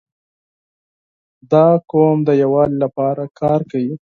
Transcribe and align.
•دا 1.51 1.65
قوم 1.91 2.17
د 2.27 2.29
یووالي 2.41 2.77
لپاره 2.83 3.23
کار 3.39 3.59
کوي. 3.71 3.93